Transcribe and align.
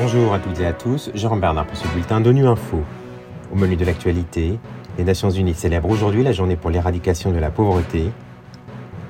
Bonjour 0.00 0.34
à 0.34 0.38
toutes 0.38 0.60
et 0.60 0.66
à 0.66 0.72
tous, 0.72 1.10
Jean 1.14 1.36
Bernard 1.36 1.66
pour 1.66 1.76
ce 1.76 1.86
bulletin 1.88 2.20
d'ONU 2.20 2.46
Info. 2.46 2.82
Au 3.52 3.56
menu 3.56 3.76
de 3.76 3.84
l'actualité, 3.84 4.58
les 4.98 5.04
Nations 5.04 5.30
Unies 5.30 5.54
célèbrent 5.54 5.88
aujourd'hui 5.88 6.22
la 6.22 6.32
journée 6.32 6.56
pour 6.56 6.70
l'éradication 6.70 7.30
de 7.32 7.38
la 7.38 7.50
pauvreté. 7.50 8.10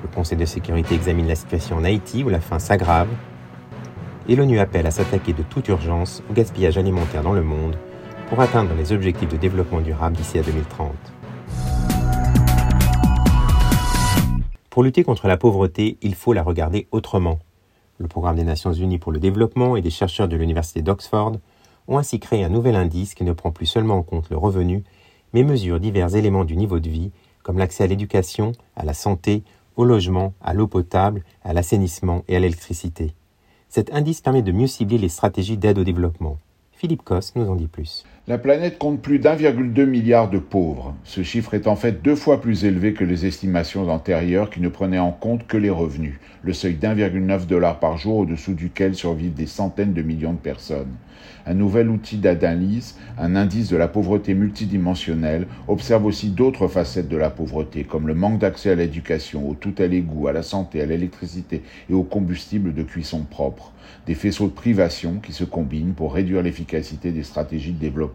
Le 0.01 0.09
Conseil 0.15 0.37
de 0.37 0.45
sécurité 0.45 0.95
examine 0.95 1.27
la 1.27 1.35
situation 1.35 1.77
en 1.77 1.83
Haïti 1.83 2.23
où 2.23 2.29
la 2.29 2.39
faim 2.39 2.59
s'aggrave. 2.59 3.09
Et 4.29 4.35
l'ONU 4.35 4.59
appelle 4.59 4.87
à 4.87 4.91
s'attaquer 4.91 5.33
de 5.33 5.43
toute 5.43 5.67
urgence 5.67 6.23
au 6.29 6.33
gaspillage 6.33 6.77
alimentaire 6.77 7.23
dans 7.23 7.33
le 7.33 7.43
monde 7.43 7.75
pour 8.29 8.39
atteindre 8.39 8.71
les 8.77 8.93
objectifs 8.93 9.29
de 9.29 9.37
développement 9.37 9.81
durable 9.81 10.15
d'ici 10.15 10.39
à 10.39 10.43
2030. 10.43 10.91
Pour 14.73 14.81
lutter 14.81 15.03
contre 15.03 15.27
la 15.27 15.37
pauvreté, 15.37 15.99
il 16.01 16.15
faut 16.15 16.33
la 16.33 16.41
regarder 16.41 16.87
autrement. 16.89 17.37
Le 17.99 18.07
Programme 18.07 18.37
des 18.37 18.43
Nations 18.43 18.73
Unies 18.73 18.97
pour 18.97 19.11
le 19.11 19.19
développement 19.19 19.75
et 19.75 19.83
des 19.83 19.91
chercheurs 19.91 20.27
de 20.27 20.35
l'Université 20.35 20.81
d'Oxford 20.81 21.33
ont 21.87 21.99
ainsi 21.99 22.19
créé 22.19 22.43
un 22.43 22.49
nouvel 22.49 22.75
indice 22.75 23.13
qui 23.13 23.23
ne 23.23 23.33
prend 23.33 23.51
plus 23.51 23.67
seulement 23.67 23.97
en 23.97 24.01
compte 24.01 24.31
le 24.31 24.35
revenu, 24.35 24.83
mais 25.31 25.43
mesure 25.43 25.79
divers 25.79 26.15
éléments 26.15 26.43
du 26.43 26.57
niveau 26.57 26.79
de 26.79 26.89
vie, 26.89 27.11
comme 27.43 27.59
l'accès 27.59 27.83
à 27.83 27.87
l'éducation, 27.87 28.53
à 28.75 28.83
la 28.83 28.95
santé, 28.95 29.43
au 29.75 29.85
logement, 29.85 30.33
à 30.41 30.55
l'eau 30.55 30.65
potable, 30.65 31.23
à 31.43 31.53
l'assainissement 31.53 32.23
et 32.27 32.35
à 32.35 32.39
l'électricité. 32.39 33.13
Cet 33.69 33.93
indice 33.93 34.21
permet 34.21 34.41
de 34.41 34.51
mieux 34.51 34.65
cibler 34.65 34.97
les 34.97 35.07
stratégies 35.07 35.57
d'aide 35.57 35.77
au 35.77 35.83
développement. 35.83 36.39
Philippe 36.71 37.03
Cosse 37.03 37.35
nous 37.35 37.47
en 37.47 37.55
dit 37.55 37.67
plus. 37.67 38.05
La 38.25 38.37
planète 38.37 38.77
compte 38.77 39.01
plus 39.01 39.19
d'1,2 39.19 39.83
milliard 39.83 40.29
de 40.29 40.37
pauvres. 40.37 40.95
Ce 41.03 41.23
chiffre 41.23 41.55
est 41.55 41.67
en 41.67 41.75
fait 41.75 42.01
deux 42.01 42.15
fois 42.15 42.39
plus 42.39 42.63
élevé 42.63 42.93
que 42.93 43.03
les 43.03 43.25
estimations 43.25 43.89
antérieures 43.89 44.49
qui 44.49 44.61
ne 44.61 44.69
prenaient 44.69 44.97
en 44.97 45.11
compte 45.11 45.45
que 45.45 45.57
les 45.57 45.69
revenus, 45.69 46.21
le 46.41 46.53
seuil 46.53 46.75
d'1,9 46.75 47.47
dollar 47.47 47.79
par 47.79 47.97
jour 47.97 48.19
au-dessous 48.19 48.53
duquel 48.53 48.95
survivent 48.95 49.33
des 49.33 49.45
centaines 49.45 49.91
de 49.91 50.01
millions 50.01 50.31
de 50.31 50.37
personnes. 50.37 50.93
Un 51.45 51.53
nouvel 51.53 51.89
outil 51.89 52.15
d'analyse, 52.15 52.95
un 53.17 53.35
indice 53.35 53.69
de 53.69 53.75
la 53.75 53.89
pauvreté 53.89 54.33
multidimensionnelle, 54.33 55.45
observe 55.67 56.05
aussi 56.05 56.29
d'autres 56.29 56.69
facettes 56.69 57.09
de 57.09 57.17
la 57.17 57.29
pauvreté, 57.29 57.83
comme 57.83 58.07
le 58.07 58.15
manque 58.15 58.39
d'accès 58.39 58.71
à 58.71 58.75
l'éducation, 58.75 59.49
au 59.49 59.53
tout 59.53 59.75
à 59.79 59.87
l'égout, 59.87 60.29
à 60.29 60.33
la 60.33 60.43
santé, 60.43 60.81
à 60.81 60.85
l'électricité 60.85 61.61
et 61.89 61.93
au 61.93 62.03
combustible 62.03 62.73
de 62.73 62.83
cuisson 62.83 63.25
propre. 63.29 63.73
Des 64.07 64.15
faisceaux 64.15 64.47
de 64.47 64.53
privation 64.53 65.19
qui 65.21 65.33
se 65.33 65.43
combinent 65.43 65.93
pour 65.93 66.13
réduire 66.13 66.41
l'efficacité 66.41 67.11
des 67.11 67.23
stratégies 67.23 67.73
de 67.73 67.79
développement 67.79 68.12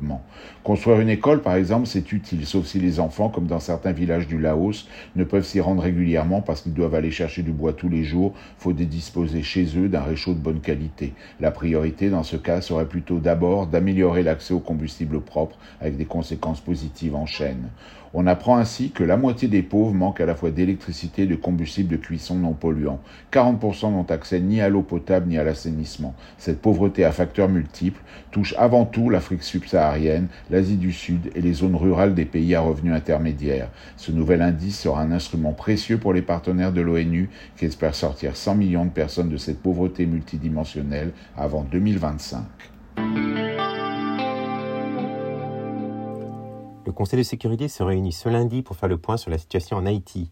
Construire 0.64 1.00
une 1.00 1.08
école, 1.08 1.42
par 1.42 1.54
exemple, 1.54 1.86
c'est 1.86 2.12
utile, 2.12 2.46
sauf 2.46 2.66
si 2.66 2.78
les 2.78 3.00
enfants, 3.00 3.28
comme 3.28 3.46
dans 3.46 3.60
certains 3.60 3.92
villages 3.92 4.26
du 4.26 4.38
Laos, 4.38 4.88
ne 5.16 5.24
peuvent 5.24 5.44
s'y 5.44 5.60
rendre 5.60 5.82
régulièrement 5.82 6.40
parce 6.40 6.62
qu'ils 6.62 6.74
doivent 6.74 6.94
aller 6.94 7.10
chercher 7.10 7.42
du 7.42 7.52
bois 7.52 7.72
tous 7.72 7.88
les 7.88 8.04
jours, 8.04 8.34
faut 8.58 8.72
disposer 8.72 9.42
chez 9.42 9.66
eux 9.76 9.88
d'un 9.88 10.02
réchaud 10.02 10.34
de 10.34 10.38
bonne 10.38 10.60
qualité. 10.60 11.14
La 11.40 11.50
priorité 11.50 12.10
dans 12.10 12.22
ce 12.22 12.36
cas 12.36 12.60
serait 12.60 12.86
plutôt 12.86 13.18
d'abord 13.18 13.66
d'améliorer 13.66 14.22
l'accès 14.22 14.54
au 14.54 14.60
combustible 14.60 15.20
propre 15.20 15.56
avec 15.80 15.96
des 15.96 16.04
conséquences 16.04 16.60
positives 16.60 17.14
en 17.14 17.26
chaîne. 17.26 17.68
On 18.14 18.26
apprend 18.26 18.56
ainsi 18.56 18.90
que 18.90 19.04
la 19.04 19.16
moitié 19.16 19.48
des 19.48 19.62
pauvres 19.62 19.94
manquent 19.94 20.20
à 20.20 20.26
la 20.26 20.34
fois 20.34 20.50
d'électricité 20.50 21.22
et 21.22 21.26
de 21.26 21.34
combustible 21.34 21.90
de 21.90 21.96
cuisson 21.96 22.36
non 22.36 22.54
polluant. 22.54 23.00
40% 23.32 23.92
n'ont 23.92 24.04
accès 24.04 24.40
ni 24.40 24.60
à 24.60 24.68
l'eau 24.68 24.82
potable 24.82 25.28
ni 25.28 25.38
à 25.38 25.44
l'assainissement. 25.44 26.14
Cette 26.38 26.60
pauvreté 26.60 27.04
à 27.04 27.12
facteurs 27.12 27.48
multiples 27.48 28.00
touche 28.30 28.54
avant 28.56 28.86
tout 28.86 29.10
l'Afrique 29.10 29.42
subsaharienne, 29.42 30.28
l'Asie 30.50 30.76
du 30.76 30.92
Sud 30.92 31.30
et 31.34 31.40
les 31.40 31.52
zones 31.52 31.76
rurales 31.76 32.14
des 32.14 32.24
pays 32.24 32.54
à 32.54 32.60
revenus 32.60 32.94
intermédiaires. 32.94 33.70
Ce 33.96 34.10
nouvel 34.10 34.42
indice 34.42 34.80
sera 34.80 35.02
un 35.02 35.12
instrument 35.12 35.52
précieux 35.52 35.98
pour 35.98 36.12
les 36.12 36.22
partenaires 36.22 36.72
de 36.72 36.80
l'ONU 36.80 37.28
qui 37.56 37.66
espèrent 37.66 37.94
sortir 37.94 38.36
100 38.36 38.54
millions 38.54 38.84
de 38.84 38.90
personnes 38.90 39.28
de 39.28 39.36
cette 39.36 39.62
pauvreté 39.62 40.06
multidimensionnelle 40.06 41.12
avant 41.36 41.62
2025. 41.62 43.47
Le 46.88 46.92
Conseil 46.92 47.18
de 47.18 47.22
sécurité 47.22 47.68
se 47.68 47.82
réunit 47.82 48.12
ce 48.12 48.30
lundi 48.30 48.62
pour 48.62 48.74
faire 48.74 48.88
le 48.88 48.96
point 48.96 49.18
sur 49.18 49.30
la 49.30 49.36
situation 49.36 49.76
en 49.76 49.84
Haïti, 49.84 50.30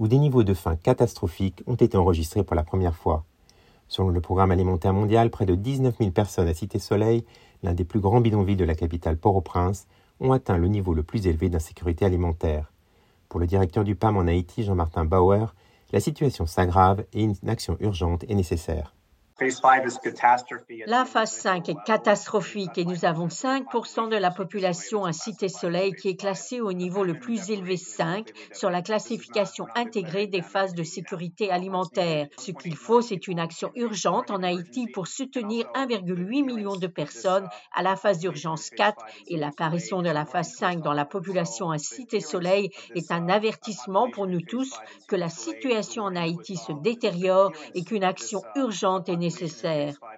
où 0.00 0.08
des 0.08 0.18
niveaux 0.18 0.42
de 0.42 0.52
faim 0.52 0.74
catastrophiques 0.74 1.62
ont 1.68 1.76
été 1.76 1.96
enregistrés 1.96 2.42
pour 2.42 2.56
la 2.56 2.64
première 2.64 2.96
fois. 2.96 3.24
Selon 3.86 4.08
le 4.08 4.20
Programme 4.20 4.50
alimentaire 4.50 4.92
mondial, 4.92 5.30
près 5.30 5.46
de 5.46 5.54
19 5.54 5.96
000 5.96 6.10
personnes 6.10 6.48
à 6.48 6.54
Cité 6.54 6.80
Soleil, 6.80 7.24
l'un 7.62 7.72
des 7.72 7.84
plus 7.84 8.00
grands 8.00 8.20
bidonvilles 8.20 8.56
de 8.56 8.64
la 8.64 8.74
capitale 8.74 9.16
Port-au-Prince, 9.16 9.86
ont 10.18 10.32
atteint 10.32 10.58
le 10.58 10.66
niveau 10.66 10.92
le 10.92 11.04
plus 11.04 11.28
élevé 11.28 11.48
d'insécurité 11.48 12.04
alimentaire. 12.04 12.72
Pour 13.28 13.38
le 13.38 13.46
directeur 13.46 13.84
du 13.84 13.94
PAM 13.94 14.16
en 14.16 14.26
Haïti, 14.26 14.64
Jean-Martin 14.64 15.04
Bauer, 15.04 15.54
la 15.92 16.00
situation 16.00 16.46
s'aggrave 16.46 17.04
et 17.12 17.22
une 17.22 17.36
action 17.46 17.76
urgente 17.78 18.24
est 18.28 18.34
nécessaire. 18.34 18.92
La 20.86 21.04
phase 21.04 21.32
5 21.32 21.68
est 21.68 21.82
catastrophique 21.84 22.78
et 22.78 22.84
nous 22.84 23.04
avons 23.04 23.26
5% 23.26 24.08
de 24.08 24.16
la 24.16 24.30
population 24.30 25.04
à 25.04 25.12
Cité 25.12 25.48
Soleil 25.48 25.94
qui 25.94 26.10
est 26.10 26.16
classée 26.16 26.60
au 26.60 26.72
niveau 26.72 27.02
le 27.02 27.18
plus 27.18 27.50
élevé 27.50 27.76
5 27.76 28.28
sur 28.52 28.70
la 28.70 28.82
classification 28.82 29.66
intégrée 29.74 30.28
des 30.28 30.42
phases 30.42 30.74
de 30.74 30.84
sécurité 30.84 31.50
alimentaire. 31.50 32.28
Ce 32.38 32.52
qu'il 32.52 32.76
faut, 32.76 33.00
c'est 33.00 33.26
une 33.26 33.40
action 33.40 33.72
urgente 33.74 34.30
en 34.30 34.44
Haïti 34.44 34.86
pour 34.86 35.08
soutenir 35.08 35.66
1,8 35.74 36.44
million 36.44 36.76
de 36.76 36.86
personnes 36.86 37.48
à 37.74 37.82
la 37.82 37.96
phase 37.96 38.18
d'urgence 38.18 38.70
4 38.70 39.04
et 39.26 39.36
l'apparition 39.36 40.02
de 40.02 40.10
la 40.10 40.24
phase 40.24 40.52
5 40.54 40.82
dans 40.82 40.92
la 40.92 41.04
population 41.04 41.72
à 41.72 41.78
Cité 41.78 42.20
Soleil 42.20 42.70
est 42.94 43.10
un 43.10 43.28
avertissement 43.28 44.08
pour 44.08 44.28
nous 44.28 44.42
tous 44.42 44.72
que 45.08 45.16
la 45.16 45.28
situation 45.28 46.04
en 46.04 46.14
Haïti 46.14 46.56
se 46.56 46.72
détériore 46.80 47.52
et 47.74 47.82
qu'une 47.82 48.04
action 48.04 48.42
urgente 48.54 49.08
est 49.08 49.16
nécessaire 49.16 49.31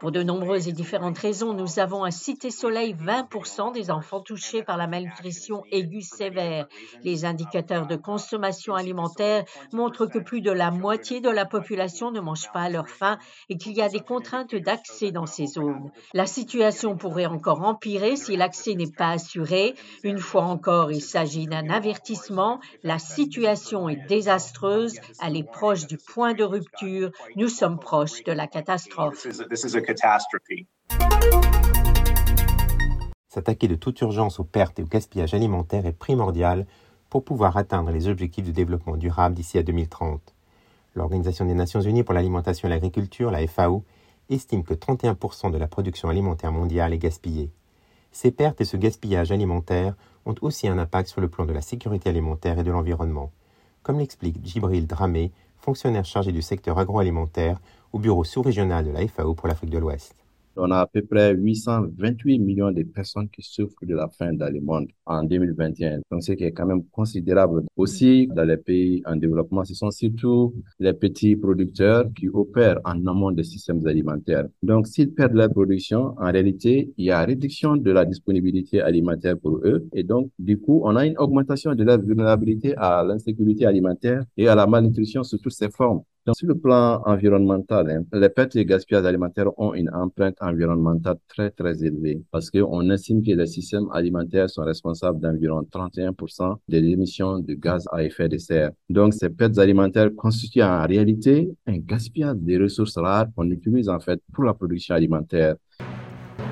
pour 0.00 0.12
de 0.12 0.22
nombreuses 0.22 0.68
et 0.68 0.72
différentes 0.72 1.18
raisons, 1.18 1.54
nous 1.54 1.78
avons 1.78 2.04
à 2.04 2.10
Cité 2.10 2.50
Soleil 2.50 2.94
20% 2.94 3.72
des 3.72 3.90
enfants 3.90 4.20
touchés 4.20 4.62
par 4.62 4.76
la 4.76 4.86
malnutrition 4.86 5.64
aiguë 5.70 6.02
sévère. 6.02 6.66
Les 7.02 7.24
indicateurs 7.24 7.86
de 7.86 7.96
consommation 7.96 8.74
alimentaire 8.74 9.44
montrent 9.72 10.06
que 10.06 10.18
plus 10.18 10.40
de 10.40 10.50
la 10.50 10.70
moitié 10.70 11.20
de 11.20 11.30
la 11.30 11.44
population 11.44 12.10
ne 12.10 12.20
mange 12.20 12.50
pas 12.52 12.62
à 12.62 12.68
leur 12.68 12.88
faim 12.88 13.18
et 13.48 13.56
qu'il 13.56 13.72
y 13.72 13.82
a 13.82 13.88
des 13.88 14.00
contraintes 14.00 14.54
d'accès 14.54 15.10
dans 15.10 15.26
ces 15.26 15.46
zones. 15.46 15.90
La 16.12 16.26
situation 16.26 16.96
pourrait 16.96 17.26
encore 17.26 17.62
empirer 17.62 18.16
si 18.16 18.36
l'accès 18.36 18.74
n'est 18.74 18.92
pas 18.92 19.10
assuré. 19.10 19.74
Une 20.02 20.18
fois 20.18 20.42
encore, 20.42 20.92
il 20.92 21.02
s'agit 21.02 21.46
d'un 21.46 21.70
avertissement. 21.70 22.60
La 22.82 22.98
situation 22.98 23.88
est 23.88 24.06
désastreuse. 24.08 24.96
Elle 25.22 25.36
est 25.36 25.50
proche 25.50 25.86
du 25.86 25.98
point 25.98 26.34
de 26.34 26.44
rupture. 26.44 27.10
Nous 27.36 27.48
sommes 27.48 27.78
proches 27.78 28.24
de 28.24 28.32
la 28.32 28.46
catastrophe. 28.94 29.26
S'attaquer 33.28 33.68
de 33.68 33.74
toute 33.74 34.00
urgence 34.00 34.38
aux 34.38 34.44
pertes 34.44 34.78
et 34.78 34.82
au 34.82 34.86
gaspillage 34.86 35.34
alimentaire 35.34 35.86
est 35.86 35.92
primordial 35.92 36.66
pour 37.10 37.24
pouvoir 37.24 37.56
atteindre 37.56 37.90
les 37.90 38.08
objectifs 38.08 38.44
de 38.44 38.52
développement 38.52 38.96
durable 38.96 39.34
d'ici 39.34 39.58
à 39.58 39.62
2030. 39.62 40.34
L'Organisation 40.94 41.44
des 41.44 41.54
Nations 41.54 41.80
Unies 41.80 42.04
pour 42.04 42.14
l'alimentation 42.14 42.68
et 42.68 42.70
l'agriculture, 42.70 43.30
la 43.30 43.46
FAO, 43.46 43.84
estime 44.30 44.62
que 44.62 44.74
31% 44.74 45.50
de 45.50 45.58
la 45.58 45.66
production 45.66 46.08
alimentaire 46.08 46.52
mondiale 46.52 46.92
est 46.92 46.98
gaspillée. 46.98 47.50
Ces 48.12 48.30
pertes 48.30 48.60
et 48.60 48.64
ce 48.64 48.76
gaspillage 48.76 49.32
alimentaire 49.32 49.96
ont 50.24 50.36
aussi 50.40 50.68
un 50.68 50.78
impact 50.78 51.08
sur 51.08 51.20
le 51.20 51.28
plan 51.28 51.46
de 51.46 51.52
la 51.52 51.60
sécurité 51.60 52.08
alimentaire 52.08 52.58
et 52.60 52.62
de 52.62 52.70
l'environnement, 52.70 53.32
comme 53.82 53.98
l'explique 53.98 54.44
Djibril 54.44 54.86
Dramé, 54.86 55.32
fonctionnaire 55.64 56.04
chargé 56.04 56.30
du 56.30 56.42
secteur 56.42 56.78
agroalimentaire 56.78 57.58
au 57.92 57.98
bureau 57.98 58.22
sous-régional 58.22 58.84
de 58.84 58.90
la 58.90 59.08
FAO 59.08 59.34
pour 59.34 59.48
l'Afrique 59.48 59.70
de 59.70 59.78
l'Ouest. 59.78 60.14
On 60.56 60.70
a 60.70 60.80
à 60.80 60.86
peu 60.86 61.02
près 61.02 61.34
828 61.34 62.38
millions 62.38 62.70
de 62.70 62.82
personnes 62.82 63.28
qui 63.28 63.42
souffrent 63.42 63.84
de 63.84 63.94
la 63.94 64.08
faim 64.08 64.32
dans 64.34 64.52
le 64.52 64.60
monde 64.60 64.88
en 65.06 65.24
2021. 65.24 66.00
Donc, 66.10 66.22
ce 66.22 66.32
qui 66.32 66.44
est 66.44 66.52
quand 66.52 66.66
même 66.66 66.84
considérable. 66.90 67.64
Aussi, 67.76 68.28
dans 68.28 68.44
les 68.44 68.56
pays 68.56 69.02
en 69.06 69.16
développement, 69.16 69.64
ce 69.64 69.74
sont 69.74 69.90
surtout 69.90 70.54
les 70.78 70.92
petits 70.92 71.36
producteurs 71.36 72.06
qui 72.14 72.28
opèrent 72.28 72.80
en 72.84 73.06
amont 73.06 73.30
des 73.32 73.44
systèmes 73.44 73.86
alimentaires. 73.86 74.46
Donc, 74.62 74.86
s'ils 74.86 75.12
perdent 75.12 75.34
leur 75.34 75.50
production, 75.50 76.14
en 76.18 76.30
réalité, 76.32 76.92
il 76.96 77.06
y 77.06 77.10
a 77.10 77.24
réduction 77.24 77.76
de 77.76 77.90
la 77.90 78.04
disponibilité 78.04 78.80
alimentaire 78.80 79.38
pour 79.38 79.58
eux. 79.64 79.88
Et 79.92 80.04
donc, 80.04 80.30
du 80.38 80.58
coup, 80.58 80.82
on 80.84 80.96
a 80.96 81.06
une 81.06 81.18
augmentation 81.18 81.74
de 81.74 81.84
leur 81.84 82.00
vulnérabilité 82.00 82.74
à 82.76 83.02
l'insécurité 83.04 83.66
alimentaire 83.66 84.24
et 84.36 84.48
à 84.48 84.54
la 84.54 84.66
malnutrition 84.66 85.22
sous 85.22 85.38
toutes 85.38 85.52
ses 85.52 85.70
formes. 85.70 86.02
Sur 86.32 86.48
le 86.48 86.54
plan 86.54 87.02
environnemental, 87.04 87.90
hein, 87.90 88.04
les 88.18 88.30
pertes 88.30 88.56
et 88.56 88.64
gaspillages 88.64 89.04
alimentaires 89.04 89.50
ont 89.58 89.74
une 89.74 89.90
empreinte 89.90 90.36
environnementale 90.40 91.16
très, 91.28 91.50
très 91.50 91.84
élevée 91.84 92.22
parce 92.30 92.50
qu'on 92.50 92.88
estime 92.88 93.22
que 93.22 93.32
les 93.32 93.46
systèmes 93.46 93.90
alimentaires 93.92 94.48
sont 94.48 94.62
responsables 94.62 95.20
d'environ 95.20 95.60
31% 95.70 96.56
des 96.66 96.78
émissions 96.78 97.40
de 97.40 97.52
gaz 97.52 97.86
à 97.92 98.02
effet 98.02 98.30
de 98.30 98.38
serre. 98.38 98.70
Donc, 98.88 99.12
ces 99.12 99.28
pertes 99.28 99.58
alimentaires 99.58 100.08
constituent 100.16 100.62
en 100.62 100.86
réalité 100.86 101.54
un 101.66 101.76
gaspillage 101.76 102.38
des 102.38 102.56
ressources 102.56 102.96
rares 102.96 103.26
qu'on 103.36 103.50
utilise 103.50 103.90
en 103.90 104.00
fait 104.00 104.18
pour 104.32 104.44
la 104.44 104.54
production 104.54 104.94
alimentaire. 104.94 105.56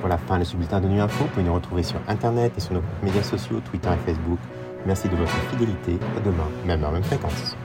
Pour 0.00 0.08
la 0.08 0.18
fin 0.18 0.38
de 0.38 0.44
ce 0.44 0.54
bulletin 0.54 0.82
de 0.82 0.88
Nuit 0.88 1.00
Info, 1.00 1.24
vous 1.24 1.30
pouvez 1.30 1.46
nous 1.46 1.54
retrouver 1.54 1.82
sur 1.82 1.98
Internet 2.08 2.52
et 2.58 2.60
sur 2.60 2.74
nos 2.74 2.82
médias 3.02 3.22
sociaux, 3.22 3.60
Twitter 3.70 3.88
et 3.88 4.06
Facebook. 4.06 4.38
Merci 4.84 5.08
de 5.08 5.16
votre 5.16 5.32
fidélité. 5.50 5.92
À 6.14 6.20
demain, 6.20 6.48
même 6.66 6.84
heure, 6.84 6.92
même 6.92 7.04
fréquence. 7.04 7.56